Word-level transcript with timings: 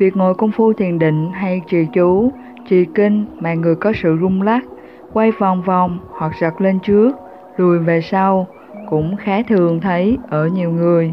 Việc 0.00 0.16
ngồi 0.16 0.34
công 0.34 0.50
phu 0.50 0.72
thiền 0.72 0.98
định 0.98 1.30
hay 1.32 1.60
trì 1.66 1.86
chú, 1.92 2.32
trì 2.68 2.84
kinh 2.84 3.26
mà 3.40 3.54
người 3.54 3.74
có 3.74 3.92
sự 4.02 4.18
rung 4.20 4.42
lắc, 4.42 4.64
quay 5.12 5.30
vòng 5.30 5.62
vòng 5.62 5.98
hoặc 6.10 6.32
giật 6.40 6.60
lên 6.60 6.78
trước, 6.78 7.16
lùi 7.56 7.78
về 7.78 8.00
sau 8.00 8.46
cũng 8.88 9.16
khá 9.16 9.42
thường 9.42 9.80
thấy 9.80 10.18
ở 10.28 10.46
nhiều 10.46 10.70
người. 10.70 11.12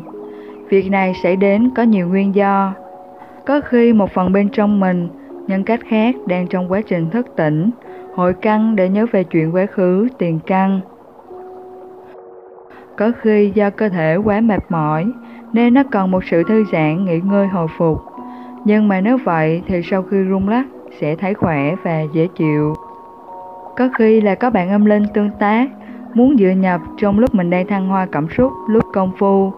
Việc 0.69 0.91
này 0.91 1.13
xảy 1.23 1.35
đến 1.35 1.69
có 1.75 1.83
nhiều 1.83 2.07
nguyên 2.07 2.35
do. 2.35 2.73
Có 3.45 3.61
khi 3.61 3.93
một 3.93 4.11
phần 4.11 4.31
bên 4.31 4.49
trong 4.49 4.79
mình, 4.79 5.07
nhân 5.47 5.63
cách 5.63 5.79
khác 5.87 6.15
đang 6.25 6.47
trong 6.47 6.71
quá 6.71 6.81
trình 6.81 7.09
thức 7.09 7.27
tỉnh, 7.35 7.69
hội 8.15 8.33
căn 8.33 8.75
để 8.75 8.89
nhớ 8.89 9.05
về 9.11 9.23
chuyện 9.23 9.55
quá 9.55 9.65
khứ, 9.65 10.07
tiền 10.17 10.39
căn. 10.45 10.79
Có 12.97 13.11
khi 13.21 13.51
do 13.53 13.69
cơ 13.69 13.89
thể 13.89 14.15
quá 14.15 14.41
mệt 14.41 14.63
mỏi, 14.69 15.05
nên 15.53 15.73
nó 15.73 15.83
cần 15.91 16.11
một 16.11 16.23
sự 16.23 16.43
thư 16.43 16.63
giãn, 16.71 17.05
nghỉ 17.05 17.19
ngơi 17.19 17.47
hồi 17.47 17.67
phục. 17.77 18.16
Nhưng 18.65 18.87
mà 18.87 19.01
nếu 19.01 19.17
vậy 19.23 19.61
thì 19.67 19.81
sau 19.81 20.01
khi 20.01 20.17
rung 20.29 20.49
lắc 20.49 20.65
sẽ 20.99 21.15
thấy 21.15 21.33
khỏe 21.33 21.75
và 21.83 22.01
dễ 22.13 22.27
chịu. 22.27 22.73
Có 23.77 23.89
khi 23.97 24.21
là 24.21 24.35
có 24.35 24.49
bạn 24.49 24.69
âm 24.69 24.85
linh 24.85 25.03
tương 25.13 25.29
tác, 25.39 25.69
muốn 26.13 26.37
dựa 26.37 26.49
nhập 26.49 26.81
trong 26.97 27.19
lúc 27.19 27.35
mình 27.35 27.49
đang 27.49 27.67
thăng 27.67 27.87
hoa 27.87 28.07
cảm 28.11 28.27
xúc, 28.29 28.51
lúc 28.69 28.83
công 28.93 29.11
phu. 29.17 29.51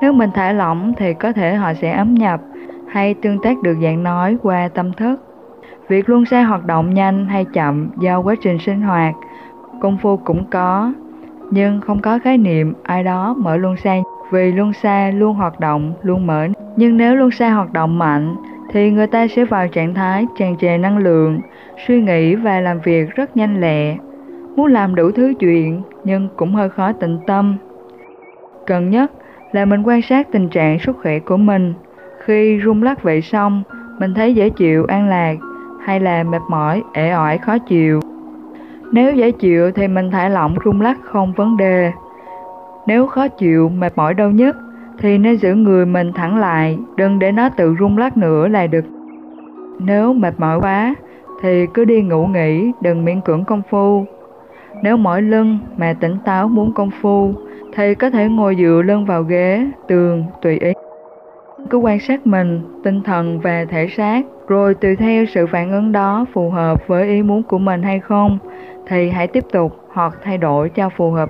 Nếu 0.00 0.12
mình 0.12 0.30
thả 0.34 0.52
lỏng 0.52 0.92
thì 0.96 1.14
có 1.14 1.32
thể 1.32 1.54
họ 1.54 1.74
sẽ 1.74 1.92
ấm 1.92 2.14
nhập 2.14 2.40
hay 2.88 3.14
tương 3.14 3.42
tác 3.42 3.62
được 3.62 3.76
dạng 3.82 4.02
nói 4.02 4.36
qua 4.42 4.68
tâm 4.68 4.92
thức. 4.92 5.16
Việc 5.88 6.08
luân 6.08 6.24
xa 6.24 6.42
hoạt 6.42 6.66
động 6.66 6.94
nhanh 6.94 7.26
hay 7.26 7.44
chậm 7.44 7.90
do 7.98 8.20
quá 8.20 8.34
trình 8.42 8.58
sinh 8.58 8.80
hoạt, 8.80 9.14
công 9.80 9.98
phu 10.02 10.16
cũng 10.16 10.44
có, 10.50 10.92
nhưng 11.50 11.80
không 11.80 12.00
có 12.02 12.18
khái 12.18 12.38
niệm 12.38 12.74
ai 12.82 13.04
đó 13.04 13.34
mở 13.38 13.56
luân 13.56 13.76
xa 13.76 13.96
vì 14.30 14.52
luân 14.52 14.72
xa 14.72 15.10
luôn 15.10 15.36
hoạt 15.36 15.60
động, 15.60 15.94
luôn 16.02 16.26
mở. 16.26 16.46
Nhưng 16.76 16.96
nếu 16.96 17.16
luân 17.16 17.30
xa 17.30 17.50
hoạt 17.50 17.72
động 17.72 17.98
mạnh 17.98 18.36
thì 18.72 18.90
người 18.90 19.06
ta 19.06 19.28
sẽ 19.28 19.44
vào 19.44 19.68
trạng 19.68 19.94
thái 19.94 20.26
tràn 20.38 20.56
trề 20.56 20.78
năng 20.78 20.98
lượng, 20.98 21.40
suy 21.86 22.02
nghĩ 22.02 22.34
và 22.34 22.60
làm 22.60 22.80
việc 22.80 23.14
rất 23.14 23.36
nhanh 23.36 23.60
lẹ. 23.60 23.96
Muốn 24.56 24.66
làm 24.66 24.94
đủ 24.94 25.10
thứ 25.10 25.32
chuyện 25.38 25.82
nhưng 26.04 26.28
cũng 26.36 26.54
hơi 26.54 26.68
khó 26.68 26.92
tịnh 26.92 27.18
tâm. 27.26 27.56
Cần 28.66 28.90
nhất 28.90 29.12
là 29.52 29.64
mình 29.64 29.82
quan 29.82 30.02
sát 30.02 30.28
tình 30.32 30.48
trạng 30.48 30.78
sức 30.78 30.96
khỏe 31.02 31.18
của 31.18 31.36
mình. 31.36 31.74
Khi 32.24 32.60
rung 32.64 32.82
lắc 32.82 33.02
vậy 33.02 33.22
xong, 33.22 33.62
mình 33.98 34.14
thấy 34.14 34.34
dễ 34.34 34.50
chịu, 34.50 34.84
an 34.88 35.08
lạc 35.08 35.34
hay 35.84 36.00
là 36.00 36.22
mệt 36.22 36.42
mỏi, 36.50 36.82
ể 36.92 37.10
ỏi, 37.10 37.38
khó 37.38 37.58
chịu. 37.58 38.00
Nếu 38.92 39.14
dễ 39.14 39.30
chịu 39.30 39.70
thì 39.72 39.88
mình 39.88 40.10
thả 40.10 40.28
lỏng 40.28 40.56
rung 40.64 40.80
lắc 40.80 40.98
không 41.02 41.32
vấn 41.32 41.56
đề. 41.56 41.92
Nếu 42.88 43.06
khó 43.06 43.28
chịu, 43.28 43.68
mệt 43.68 43.92
mỏi 43.96 44.14
đau 44.14 44.30
nhất 44.30 44.56
thì 44.98 45.18
nên 45.18 45.36
giữ 45.36 45.54
người 45.54 45.86
mình 45.86 46.12
thẳng 46.12 46.38
lại, 46.38 46.78
đừng 46.96 47.18
để 47.18 47.32
nó 47.32 47.48
tự 47.48 47.76
rung 47.80 47.98
lắc 47.98 48.16
nữa 48.16 48.48
là 48.48 48.66
được. 48.66 48.84
Nếu 49.78 50.12
mệt 50.12 50.34
mỏi 50.40 50.60
quá 50.60 50.94
thì 51.42 51.66
cứ 51.74 51.84
đi 51.84 52.02
ngủ 52.02 52.26
nghỉ, 52.26 52.72
đừng 52.80 53.04
miễn 53.04 53.20
cưỡng 53.20 53.44
công 53.44 53.62
phu. 53.70 54.04
Nếu 54.82 54.96
mỏi 54.96 55.22
lưng 55.22 55.58
mà 55.76 55.94
tỉnh 56.00 56.16
táo 56.24 56.48
muốn 56.48 56.72
công 56.72 56.90
phu 57.00 57.32
thì 57.74 57.94
có 57.94 58.10
thể 58.10 58.28
ngồi 58.28 58.56
dựa 58.58 58.82
lưng 58.84 59.04
vào 59.06 59.22
ghế, 59.22 59.66
tường, 59.88 60.24
tùy 60.42 60.58
ý. 60.58 60.72
Cứ 61.70 61.78
quan 61.78 62.00
sát 62.00 62.26
mình, 62.26 62.60
tinh 62.84 63.02
thần 63.02 63.40
và 63.40 63.64
thể 63.70 63.88
xác, 63.96 64.22
rồi 64.48 64.74
tùy 64.74 64.96
theo 64.96 65.24
sự 65.24 65.46
phản 65.46 65.72
ứng 65.72 65.92
đó 65.92 66.24
phù 66.32 66.50
hợp 66.50 66.88
với 66.88 67.08
ý 67.08 67.22
muốn 67.22 67.42
của 67.42 67.58
mình 67.58 67.82
hay 67.82 68.00
không, 68.00 68.38
thì 68.86 69.08
hãy 69.08 69.26
tiếp 69.26 69.44
tục 69.52 69.76
hoặc 69.88 70.18
thay 70.22 70.38
đổi 70.38 70.68
cho 70.68 70.88
phù 70.88 71.10
hợp. 71.10 71.28